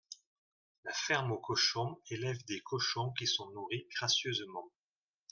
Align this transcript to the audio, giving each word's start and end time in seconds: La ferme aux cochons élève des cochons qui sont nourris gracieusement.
La 0.83 0.91
ferme 0.93 1.31
aux 1.31 1.37
cochons 1.39 2.01
élève 2.09 2.43
des 2.45 2.59
cochons 2.61 3.11
qui 3.15 3.27
sont 3.27 3.51
nourris 3.51 3.85
gracieusement. 3.95 4.71